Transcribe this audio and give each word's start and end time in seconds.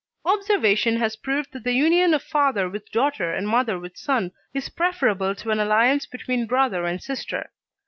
Observation 0.25 0.95
has 0.97 1.15
proved 1.15 1.53
that 1.53 1.63
the 1.63 1.73
union 1.75 2.15
of 2.15 2.23
father 2.23 2.67
with 2.67 2.91
daughter 2.91 3.31
and 3.31 3.47
mother 3.47 3.77
with 3.77 3.95
son 3.95 4.31
is 4.51 4.67
preferable 4.67 5.35
to 5.35 5.51
an 5.51 5.59
alliance 5.59 6.07
between 6.07 6.47
brother 6.47 6.85
and 6.85 7.03
sister. 7.03 7.51